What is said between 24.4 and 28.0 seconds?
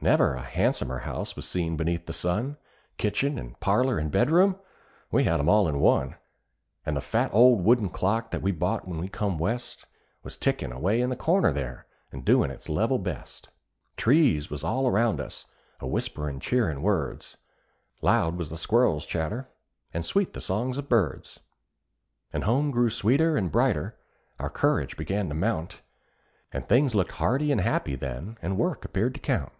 courage began to mount And things looked hearty and happy